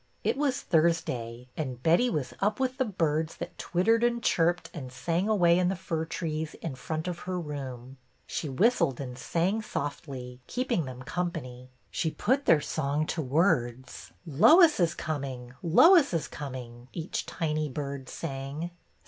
It 0.23 0.35
was 0.35 0.61
Thursday, 0.61 1.47
and 1.55 1.83
Betty 1.83 2.09
was 2.09 2.33
up 2.39 2.59
with 2.59 2.79
the 2.79 2.85
birds 2.85 3.35
that 3.35 3.59
twittered 3.59 4.03
and 4.03 4.23
chirped 4.23 4.71
and 4.73 4.91
sang 4.91 5.29
away 5.29 5.59
in 5.59 5.69
the 5.69 5.75
fir 5.75 6.05
trees 6.05 6.55
in 6.55 6.73
front 6.73 7.07
of 7.07 7.19
her 7.29 7.39
room. 7.39 7.97
She 8.25 8.49
whistled 8.49 8.99
and 8.99 9.15
sang 9.15 9.61
softly, 9.61 10.39
keeping 10.47 10.85
them 10.85 11.03
company. 11.03 11.69
She 11.91 12.09
put 12.09 12.45
their 12.45 12.61
song 12.61 13.05
to 13.13 13.21
words. 13.21 14.11
^*Lois 14.29 14.79
is 14.79 14.95
coming, 14.95 15.53
Lois 15.61 16.15
is 16.15 16.27
coming," 16.27 16.87
each 16.93 17.27
tiny 17.27 17.69
bird 17.69 18.09
sang. 18.09 18.71